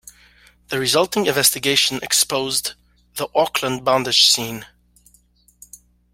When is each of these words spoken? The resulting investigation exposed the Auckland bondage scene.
The 0.69 0.79
resulting 0.79 1.27
investigation 1.27 1.99
exposed 2.01 2.73
the 3.17 3.27
Auckland 3.35 3.85
bondage 3.85 4.27
scene. 4.27 4.65